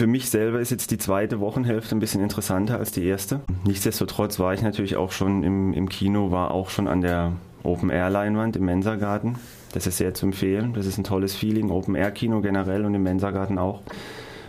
[0.00, 3.40] Für mich selber ist jetzt die zweite Wochenhälfte ein bisschen interessanter als die erste.
[3.66, 7.32] Nichtsdestotrotz war ich natürlich auch schon im, im Kino, war auch schon an der
[7.64, 9.34] Open-Air-Leinwand im Mensa-Garten.
[9.74, 10.72] Das ist sehr zu empfehlen.
[10.72, 11.70] Das ist ein tolles Feeling.
[11.70, 13.82] Open-Air-Kino generell und im Mensa-Garten auch.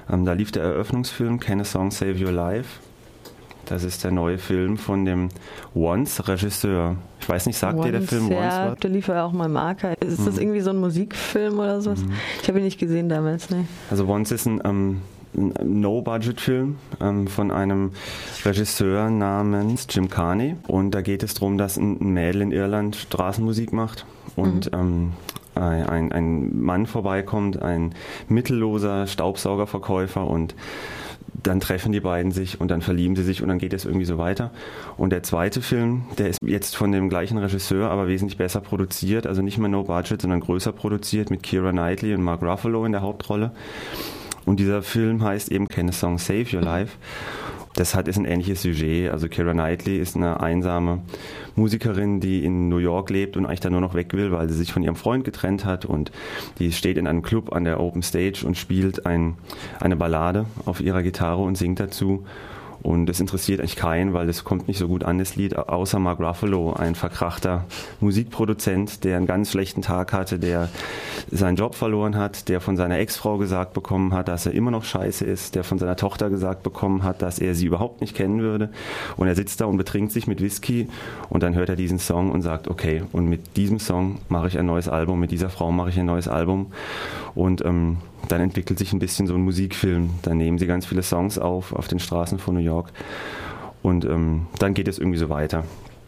[0.10, 2.80] Ähm, da lief der Eröffnungsfilm Can a Song Save Your Life?
[3.66, 5.28] Das ist der neue Film von dem
[5.76, 6.96] Once-Regisseur.
[7.20, 8.80] Ich weiß nicht, sagt dir der Film ja, Once was?
[8.80, 10.02] der lief ja auch mal im Marker.
[10.02, 10.42] Ist das Mhm.
[10.44, 12.00] irgendwie so ein Musikfilm oder sowas?
[12.42, 13.66] Ich habe ihn nicht gesehen damals, ne.
[13.90, 17.92] Also Once ist ein, ähm, ein No-Budget-Film ähm, von einem
[18.44, 20.56] Regisseur namens Jim Carney.
[20.68, 24.06] Und da geht es darum, dass ein Mädel in Irland Straßenmusik macht
[24.36, 25.14] und ähm,
[25.56, 27.94] ein, ein- Mann vorbeikommt, ein
[28.30, 30.56] mittelloser Staubsaugerverkäufer und
[31.44, 34.06] dann treffen die beiden sich und dann verlieben sie sich und dann geht es irgendwie
[34.06, 34.52] so weiter.
[34.98, 39.26] Und der zweite Film, der ist jetzt von dem gleichen Regisseur, aber wesentlich besser produziert,
[39.26, 42.92] also nicht mehr No Budget, sondern größer produziert mit Keira Knightley und Mark Ruffalo in
[42.92, 43.52] der Hauptrolle.
[44.46, 46.98] Und dieser Film heißt eben Can a Song Save Your Life.
[47.74, 49.12] Das hat ist ein ähnliches Sujet.
[49.12, 51.02] Also Keira Knightley ist eine einsame
[51.56, 54.56] Musikerin, die in New York lebt und eigentlich da nur noch weg will, weil sie
[54.56, 56.12] sich von ihrem Freund getrennt hat und
[56.60, 59.36] die steht in einem Club an der Open Stage und spielt ein,
[59.80, 62.26] eine Ballade auf ihrer Gitarre und singt dazu.
[62.82, 66.00] Und das interessiert eigentlich keinen, weil das kommt nicht so gut an, das Lied, außer
[66.00, 67.66] Mark Ruffalo, ein verkrachter
[68.00, 70.70] Musikproduzent, der einen ganz schlechten Tag hatte, der
[71.30, 74.84] seinen Job verloren hat, der von seiner Ex-Frau gesagt bekommen hat, dass er immer noch
[74.84, 78.42] scheiße ist, der von seiner Tochter gesagt bekommen hat, dass er sie überhaupt nicht kennen
[78.42, 78.70] würde.
[79.18, 80.88] Und er sitzt da und betrinkt sich mit Whisky
[81.30, 84.58] und dann hört er diesen Song und sagt, okay, und mit diesem Song mache ich
[84.58, 86.72] ein neues Album, mit dieser Frau mache ich ein neues Album.
[87.36, 87.98] Und ähm,
[88.32, 90.10] dann entwickelt sich ein bisschen so ein Musikfilm.
[90.22, 92.92] Dann nehmen sie ganz viele Songs auf auf den Straßen von New York.
[93.84, 95.64] Und ähm, dann geht es irgendwie so weiter.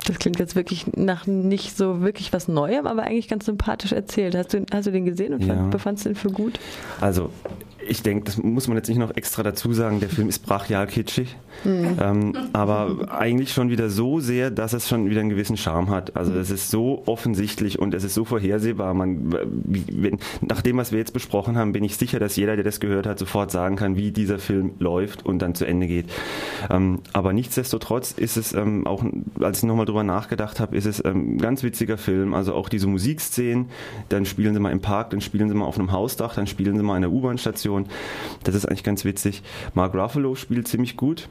[0.05, 4.35] Das klingt jetzt wirklich nach nicht so wirklich was Neuem, aber eigentlich ganz sympathisch erzählt.
[4.35, 5.55] Hast du, hast du den gesehen und Ja.
[5.55, 6.59] fand, befandst du den für gut?
[6.99, 7.29] Also,
[7.87, 9.99] ich denke, das muss man jetzt nicht noch extra dazu sagen.
[9.99, 15.09] Der Film ist brachial kitschig, ähm, aber eigentlich schon wieder so sehr, dass es schon
[15.09, 16.15] wieder einen gewissen Charme hat.
[16.15, 18.93] Also, es ist so offensichtlich und es ist so vorhersehbar.
[18.93, 19.33] Man,
[19.65, 22.79] wenn, nach dem, was wir jetzt besprochen haben, bin ich sicher, dass jeder, der das
[22.79, 26.05] gehört hat, sofort sagen kann, wie dieser Film läuft und dann zu Ende geht.
[26.69, 29.03] Ähm, aber nichtsdestotrotz ist es ähm, auch,
[29.39, 32.33] als ich nochmal drüber nachgedacht habe, ist es ähm, ein ganz witziger Film.
[32.33, 33.69] Also auch diese Musikszenen,
[34.09, 36.77] dann spielen sie mal im Park, dann spielen sie mal auf einem Hausdach, dann spielen
[36.77, 37.72] sie mal in der U-Bahn-Station.
[38.43, 39.43] Das ist eigentlich ganz witzig.
[39.73, 41.27] Mark Ruffalo spielt ziemlich gut.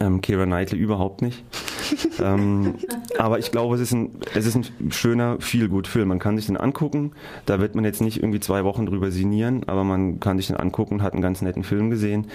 [0.00, 1.44] Ähm, Keira Knightley überhaupt nicht.
[2.20, 2.74] ähm,
[3.18, 6.08] aber ich glaube, es ist ein, es ist ein schöner, viel gut Film.
[6.08, 7.12] Man kann sich den angucken.
[7.46, 10.56] Da wird man jetzt nicht irgendwie zwei Wochen drüber sinnieren, aber man kann sich den
[10.56, 12.26] angucken, hat einen ganz netten Film gesehen.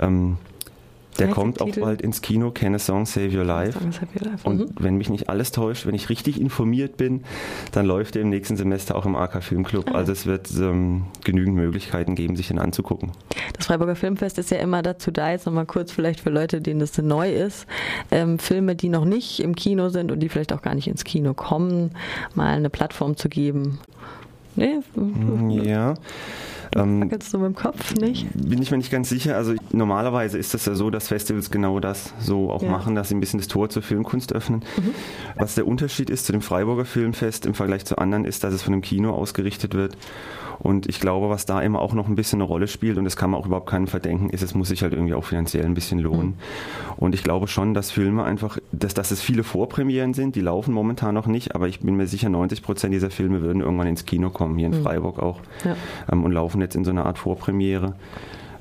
[0.00, 0.38] Ähm,
[1.16, 1.80] der kommt auch Titel?
[1.80, 3.78] bald ins Kino, Can a Song Save Your Life.
[3.78, 4.48] Have Your Life.
[4.48, 4.66] Und Mhm.
[4.78, 7.22] wenn mich nicht alles täuscht, wenn ich richtig informiert bin,
[7.72, 9.94] dann läuft er im nächsten Semester auch im AK Filmclub.
[9.94, 13.12] Also es wird ähm, genügend Möglichkeiten geben, sich den anzugucken.
[13.56, 16.80] Das Freiburger Filmfest ist ja immer dazu da, jetzt nochmal kurz vielleicht für Leute, denen
[16.80, 17.66] das neu ist,
[18.10, 21.04] ähm, Filme, die noch nicht im Kino sind und die vielleicht auch gar nicht ins
[21.04, 21.90] Kino kommen,
[22.34, 23.78] mal eine Plattform zu geben.
[24.54, 24.78] Nee,
[25.62, 25.94] Ja.
[26.74, 28.26] Ähm, wackelst du mit dem Kopf nicht?
[28.34, 29.36] bin ich mir nicht ganz sicher.
[29.36, 32.70] Also normalerweise ist es ja so, dass Festivals genau das so auch Ja.
[32.70, 34.62] machen, dass sie ein bisschen das Tor zur Filmkunst öffnen.
[35.36, 38.62] Was der Unterschied ist zu dem Freiburger Filmfest im Vergleich zu anderen, ist, dass es
[38.62, 39.96] von einem Kino ausgerichtet wird.
[40.58, 43.14] Und ich glaube, was da immer auch noch ein bisschen eine Rolle spielt, und das
[43.16, 45.74] kann man auch überhaupt keinem verdenken, ist, es muss sich halt irgendwie auch finanziell ein
[45.74, 46.34] bisschen lohnen.
[46.96, 50.72] Und ich glaube schon, dass Filme einfach, dass, dass es viele Vorpremieren sind, die laufen
[50.72, 54.06] momentan noch nicht, aber ich bin mir sicher, 90 Prozent dieser Filme würden irgendwann ins
[54.06, 55.76] Kino kommen, hier in Freiburg auch, Ja.
[56.10, 57.94] ähm, und laufen jetzt in so einer Art Vorpremiere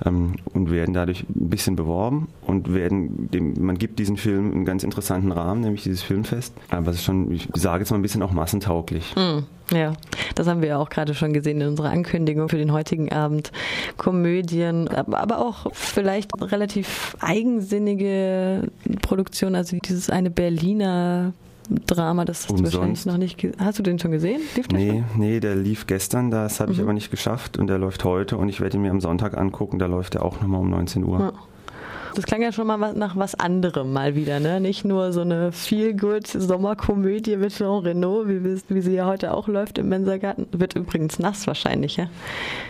[0.04, 4.66] ähm, und werden dadurch ein bisschen beworben und werden dem, man gibt diesen Film einen
[4.66, 6.54] ganz interessanten Rahmen, nämlich dieses Filmfest.
[6.70, 9.16] Aber es ist schon, ich sage jetzt mal ein bisschen auch massentauglich.
[9.16, 9.94] Hm, ja,
[10.36, 13.52] das haben wir ja auch gerade schon gesehen in unserer Ankündigung für den heutigen Abend.
[13.98, 18.70] Komödien, aber aber auch vielleicht relativ eigensinnige
[19.02, 21.34] Produktionen, also dieses eine Berliner
[21.88, 22.74] Drama, das hast du Umsonst.
[22.76, 24.42] wahrscheinlich noch nicht ge- Hast du den schon gesehen?
[24.56, 25.20] Lief der Nee, schon?
[25.20, 28.50] nee, der lief gestern, das habe ich aber nicht geschafft und der läuft heute und
[28.50, 31.20] ich werde ihn mir am Sonntag angucken, da läuft er auch nochmal um 19 Uhr.
[31.20, 31.34] Ja.
[32.16, 34.62] Das klang ja schon mal nach was anderem mal wieder, ne?
[34.62, 39.78] Nicht nur so eine Feel-Good-Sommerkomödie mit Jean Reno, wie, wie sie ja heute auch läuft
[39.78, 40.48] im Mensagarten.
[40.52, 42.08] Wird übrigens nass wahrscheinlich, ja?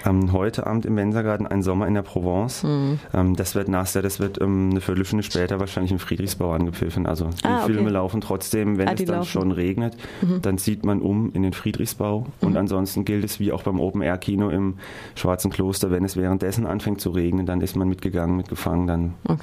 [0.06, 2.64] Ähm, heute Abend im Mensagarten ein Sommer in der Provence.
[2.64, 3.00] Mhm.
[3.14, 7.06] Ähm, das wird nass, ja, das wird ähm, eine Viertelstunde später wahrscheinlich im Friedrichsbau angepfiffen.
[7.06, 7.74] Also die Ah, okay.
[7.74, 9.30] Filme laufen trotzdem, wenn Ah, es dann laufen.
[9.30, 9.96] schon regnet,
[10.42, 12.26] dann zieht man um in den Friedrichsbau.
[12.42, 14.76] Und ansonsten gilt es wie auch beim Open-Air-Kino im
[15.16, 19.35] Schwarzen Kloster, wenn es währenddessen anfängt zu regnen, dann ist man mitgegangen, mitgefangen, dann Okay.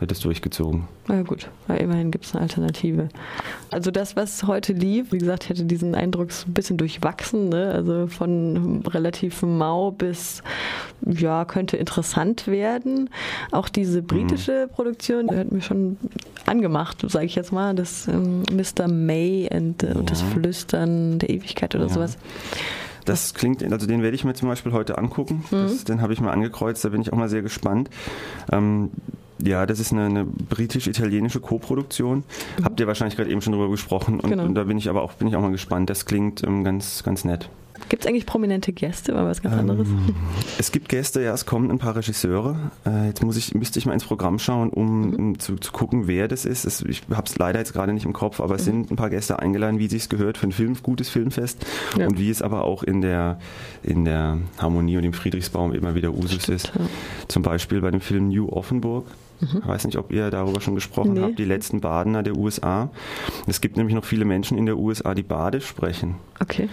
[0.00, 0.88] Wird es durchgezogen.
[1.08, 3.10] Na gut, weil immerhin gibt es eine Alternative.
[3.70, 7.70] Also das, was heute lief, wie gesagt, ich hatte diesen Eindruck, ein bisschen durchwachsen, ne?
[7.72, 10.42] also von relativ mau bis,
[11.04, 13.10] ja, könnte interessant werden.
[13.52, 14.74] Auch diese britische mhm.
[14.74, 15.98] Produktion hat mir schon
[16.46, 18.88] angemacht, sage ich jetzt mal, das ähm, Mr.
[18.88, 19.94] May und, äh, ja.
[19.96, 21.92] und das Flüstern der Ewigkeit oder ja.
[21.92, 22.16] sowas.
[23.04, 25.44] Das klingt, also den werde ich mir zum Beispiel heute angucken.
[25.50, 25.56] Mhm.
[25.56, 27.90] Das, den habe ich mal angekreuzt, da bin ich auch mal sehr gespannt.
[28.52, 28.90] Ähm,
[29.42, 32.24] ja, das ist eine, eine britisch-italienische Co-Produktion.
[32.58, 32.64] Mhm.
[32.64, 34.44] Habt ihr wahrscheinlich gerade eben schon drüber gesprochen und, genau.
[34.44, 35.90] und, da bin ich aber auch, bin ich auch mal gespannt.
[35.90, 37.48] Das klingt ähm, ganz, ganz nett.
[37.88, 39.88] Gibt es eigentlich prominente Gäste oder was ganz ähm, anderes?
[40.58, 42.56] Es gibt Gäste, ja, es kommen ein paar Regisseure.
[42.86, 45.14] Äh, jetzt muss ich, müsste ich mal ins Programm schauen, um, mhm.
[45.14, 46.64] um zu, zu, gucken, wer das ist.
[46.64, 48.66] Es, ich habe es leider jetzt gerade nicht im Kopf, aber es mhm.
[48.66, 51.64] sind ein paar Gäste eingeladen, wie es gehört für ein Film, gutes Filmfest
[51.96, 52.06] ja.
[52.06, 53.38] und wie es aber auch in der,
[53.82, 56.66] in der Harmonie und im Friedrichsbaum immer wieder Usus Stimmt, ist.
[56.68, 56.86] Ja.
[57.28, 59.06] Zum Beispiel bei dem Film New Offenburg.
[59.40, 59.60] Mhm.
[59.62, 61.22] Ich weiß nicht, ob ihr darüber schon gesprochen nee.
[61.22, 62.90] habt, die letzten Badener der USA.
[63.46, 66.16] Es gibt nämlich noch viele Menschen in der USA, die Badisch sprechen.
[66.40, 66.68] Okay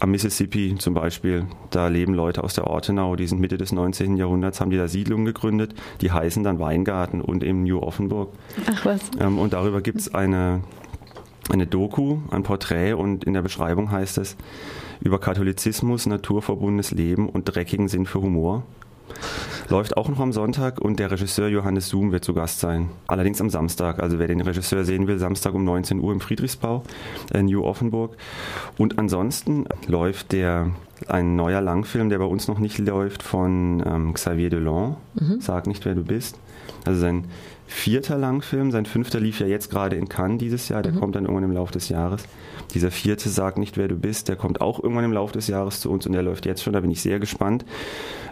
[0.00, 4.16] am Mississippi zum Beispiel, da leben Leute aus der Ortenau, die sind Mitte des 19.
[4.16, 8.30] Jahrhunderts, haben die da Siedlungen gegründet, die heißen dann Weingarten und eben New Offenburg.
[8.66, 9.00] Ach was.
[9.20, 10.62] Ähm, und darüber gibt es eine,
[11.50, 14.36] eine Doku, ein Porträt und in der Beschreibung heißt es
[15.00, 18.64] über Katholizismus, naturverbundenes Leben und dreckigen Sinn für Humor.
[19.70, 22.90] Läuft auch noch am Sonntag und der Regisseur Johannes Zoom wird zu Gast sein.
[23.06, 24.02] Allerdings am Samstag.
[24.02, 26.82] Also wer den Regisseur sehen will, Samstag um 19 Uhr im Friedrichsbau,
[27.32, 28.16] in New Offenburg.
[28.78, 30.72] Und ansonsten läuft der
[31.06, 34.96] ein neuer Langfilm, der bei uns noch nicht läuft, von ähm, Xavier Delon.
[35.14, 35.40] Mhm.
[35.40, 36.36] Sag nicht, wer du bist.
[36.84, 37.26] Also sein
[37.70, 38.70] vierter Langfilm.
[38.70, 40.82] Sein fünfter lief ja jetzt gerade in Cannes dieses Jahr.
[40.82, 41.00] Der mhm.
[41.00, 42.24] kommt dann irgendwann im Laufe des Jahres.
[42.74, 45.80] Dieser vierte, Sag nicht, wer du bist, der kommt auch irgendwann im Laufe des Jahres
[45.80, 46.72] zu uns und der läuft jetzt schon.
[46.72, 47.64] Da bin ich sehr gespannt.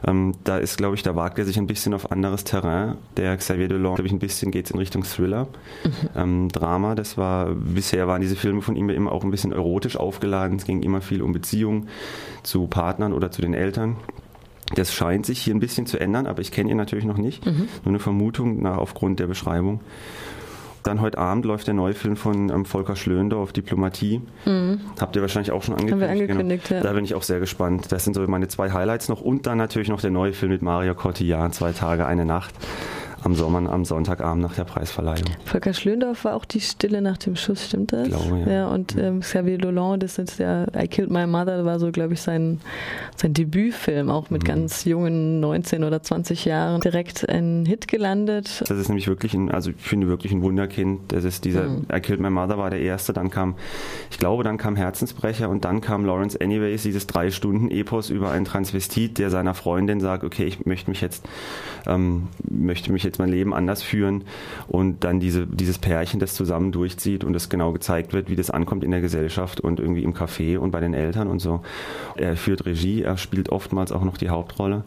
[0.06, 2.96] Ähm, da ist, glaube ich, da wagt er sich ein bisschen auf anderes Terrain.
[3.16, 5.44] Der Xavier Delon, glaube ich, ein bisschen geht es in Richtung Thriller.
[5.84, 5.90] Mhm.
[6.16, 9.96] Ähm, Drama, das war, bisher waren diese Filme von ihm immer auch ein bisschen erotisch
[9.96, 10.58] aufgeladen.
[10.58, 11.88] Es ging immer viel um Beziehungen
[12.42, 13.96] zu Partnern oder zu den Eltern.
[14.74, 17.44] Das scheint sich hier ein bisschen zu ändern, aber ich kenne ihn natürlich noch nicht.
[17.46, 17.68] Mhm.
[17.84, 19.80] Nur eine Vermutung nach, aufgrund der Beschreibung.
[20.82, 24.22] Dann heute Abend läuft der neue Film von ähm, Volker Schlöndorff, Diplomatie.
[24.46, 24.80] Mhm.
[25.00, 26.08] Habt ihr wahrscheinlich auch schon angekündigt.
[26.08, 26.80] Haben wir angekündigt, genau.
[26.80, 26.86] ja.
[26.86, 27.90] Da bin ich auch sehr gespannt.
[27.90, 29.20] Das sind so meine zwei Highlights noch.
[29.20, 32.54] Und dann natürlich noch der neue Film mit Mario Cotillard, Zwei Tage, eine Nacht
[33.22, 35.24] am Sommer, am Sonntagabend nach der Preisverleihung.
[35.44, 38.08] Volker Schlöndorff war auch die Stille nach dem Schuss, stimmt das?
[38.08, 38.50] Ich glaube, ja.
[38.50, 42.14] ja und ähm, Xavier Dolan, das ist ja I Killed My Mother, war so, glaube
[42.14, 42.60] ich, sein,
[43.16, 44.46] sein Debütfilm, auch mit mhm.
[44.46, 48.62] ganz jungen 19 oder 20 Jahren, direkt ein Hit gelandet.
[48.66, 51.12] Das ist nämlich wirklich ein, also ich finde wirklich ein Wunderkind.
[51.12, 51.86] Das ist dieser mhm.
[51.92, 53.56] I Killed My Mother war der erste, dann kam,
[54.10, 58.30] ich glaube, dann kam Herzensbrecher und dann kam Lawrence Anyways, dieses drei Stunden Epos über
[58.30, 61.26] einen Transvestit, der seiner Freundin sagt, okay, ich möchte mich jetzt,
[61.86, 64.24] ähm, möchte mich jetzt mein Leben anders führen
[64.66, 68.50] und dann diese, dieses Pärchen, das zusammen durchzieht und es genau gezeigt wird, wie das
[68.50, 71.60] ankommt in der Gesellschaft und irgendwie im Café und bei den Eltern und so.
[72.16, 74.84] Er führt Regie, er spielt oftmals auch noch die Hauptrolle.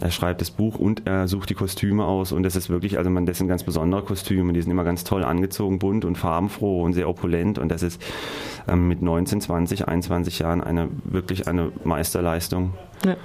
[0.00, 3.10] Er schreibt das Buch und er sucht die Kostüme aus und das ist wirklich, also
[3.10, 6.82] man, das sind ganz besondere Kostüme, die sind immer ganz toll angezogen, bunt und farbenfroh
[6.82, 8.02] und sehr opulent und das ist
[8.68, 12.74] ähm, mit 19, 20, 21 Jahren eine wirklich eine Meisterleistung.
[13.04, 13.16] Ja.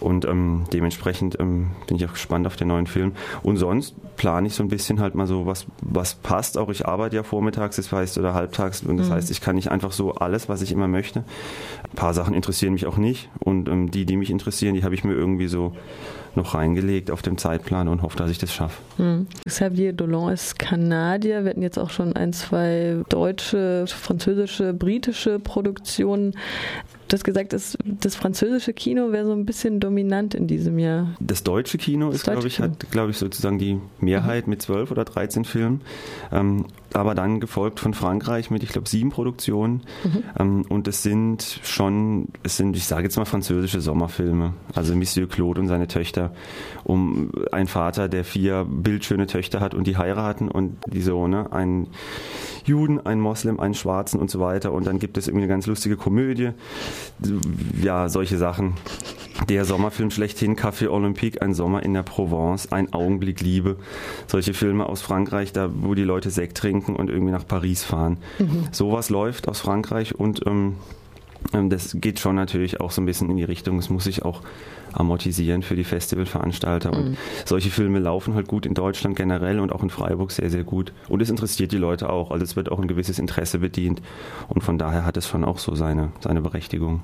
[0.00, 3.12] Und ähm, dementsprechend ähm, bin ich auch gespannt auf den neuen Film.
[3.42, 6.58] Und sonst plane ich so ein bisschen halt mal so, was, was passt.
[6.58, 8.82] Auch ich arbeite ja vormittags, das heißt, oder halbtags.
[8.82, 9.12] Und das mhm.
[9.14, 11.24] heißt, ich kann nicht einfach so alles, was ich immer möchte.
[11.84, 13.28] Ein paar Sachen interessieren mich auch nicht.
[13.38, 15.72] Und ähm, die, die mich interessieren, die habe ich mir irgendwie so
[16.36, 18.80] noch reingelegt auf dem Zeitplan und hoffe, dass ich das schaffe.
[18.98, 19.26] Mhm.
[19.46, 21.44] Xavier Dolan ist Kanadier.
[21.44, 26.34] Wir hatten jetzt auch schon ein, zwei deutsche, französische, britische Produktionen.
[27.10, 31.08] Du hast gesagt, das, das französische Kino wäre so ein bisschen dominant in diesem Jahr.
[31.18, 34.50] Das deutsche Kino das ist, glaube ich, hat, glaube ich, sozusagen die Mehrheit mhm.
[34.50, 35.80] mit zwölf oder 13 Filmen.
[36.30, 39.82] Ähm, aber dann gefolgt von Frankreich mit, ich glaube, sieben Produktionen.
[40.04, 40.22] Mhm.
[40.38, 44.54] Ähm, und es sind schon, es sind, ich sage jetzt mal, französische Sommerfilme.
[44.76, 46.32] Also Monsieur Claude und seine Töchter.
[46.84, 51.88] Um einen Vater, der vier bildschöne Töchter hat und die heiraten und die Sohne, einen
[52.64, 54.72] Juden, einen Moslem, einen Schwarzen und so weiter.
[54.72, 56.50] Und dann gibt es irgendwie eine ganz lustige Komödie
[57.82, 58.74] ja, solche Sachen.
[59.48, 63.76] Der Sommerfilm schlechthin, Café Olympique, ein Sommer in der Provence, ein Augenblick Liebe.
[64.26, 68.18] Solche Filme aus Frankreich, da wo die Leute Sekt trinken und irgendwie nach Paris fahren.
[68.38, 68.68] Mhm.
[68.70, 70.76] Sowas läuft aus Frankreich und ähm,
[71.52, 73.78] das geht schon natürlich auch so ein bisschen in die Richtung.
[73.78, 74.42] Es muss sich auch
[74.92, 76.92] amortisieren für die Festivalveranstalter.
[76.92, 77.16] Und mhm.
[77.44, 80.92] solche Filme laufen halt gut in Deutschland generell und auch in Freiburg sehr, sehr gut.
[81.08, 82.30] Und es interessiert die Leute auch.
[82.30, 84.02] Also es wird auch ein gewisses Interesse bedient.
[84.48, 87.02] Und von daher hat es schon auch so seine, seine Berechtigung.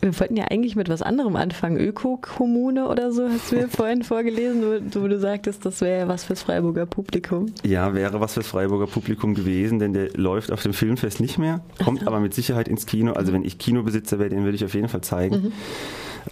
[0.00, 1.78] Wir wollten ja eigentlich mit was anderem anfangen.
[1.78, 4.62] Öko-Kommune oder so hast du mir vorhin vorgelesen,
[4.92, 7.46] wo, du sagtest, das wäre was fürs Freiburger Publikum.
[7.64, 11.60] Ja, wäre was fürs Freiburger Publikum gewesen, denn der läuft auf dem Filmfest nicht mehr,
[11.82, 12.06] kommt so.
[12.06, 13.12] aber mit Sicherheit ins Kino.
[13.12, 15.36] Also wenn ich Kinobesitzer wäre, den würde ich auf jeden Fall zeigen.
[15.36, 15.52] Mhm.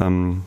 [0.00, 0.42] Ähm,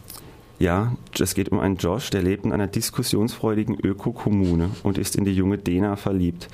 [0.59, 5.23] ja, es geht um einen Josh, der lebt in einer diskussionsfreudigen Öko-Kommune und ist in
[5.23, 6.47] die junge Dena verliebt.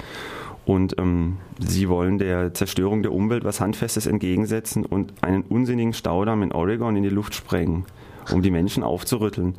[0.66, 6.42] Und ähm, sie wollen der Zerstörung der Umwelt was Handfestes entgegensetzen und einen unsinnigen Staudamm
[6.42, 7.86] in Oregon in die Luft sprengen
[8.32, 9.56] um die Menschen aufzurütteln.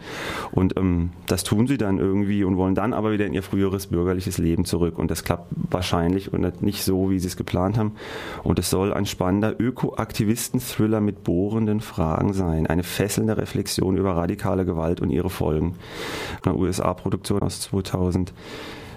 [0.53, 3.89] Und ähm, das tun sie dann irgendwie und wollen dann aber wieder in ihr früheres
[3.89, 4.99] bürgerliches Leben zurück.
[4.99, 7.93] Und das klappt wahrscheinlich und nicht so, wie sie es geplant haben.
[8.43, 12.67] Und es soll ein spannender Öko-Aktivisten-Thriller mit bohrenden Fragen sein.
[12.67, 15.75] Eine fesselnde Reflexion über radikale Gewalt und ihre Folgen.
[16.45, 18.33] Eine USA-Produktion aus 2000.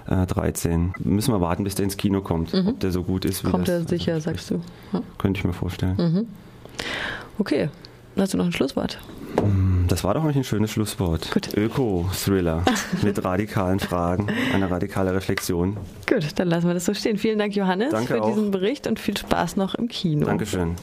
[0.08, 0.94] 13.
[1.00, 2.68] Müssen wir warten, bis der ins Kino kommt, mhm.
[2.68, 3.46] ob der so gut ist.
[3.46, 4.62] Wie kommt er sicher, sagst du?
[4.94, 5.02] Ja?
[5.18, 5.96] Könnte ich mir vorstellen.
[5.98, 6.28] Mhm.
[7.40, 7.70] Okay,
[8.18, 9.00] hast du noch ein Schlusswort?
[9.88, 11.30] Das war doch eigentlich ein schönes Schlusswort.
[11.56, 12.64] Öko-Thriller
[13.04, 15.78] mit radikalen Fragen, eine radikale Reflexion.
[16.08, 17.18] Gut, dann lassen wir das so stehen.
[17.18, 18.30] Vielen Dank, Johannes, Danke für auch.
[18.30, 20.26] diesen Bericht und viel Spaß noch im Kino.
[20.26, 20.76] Dankeschön.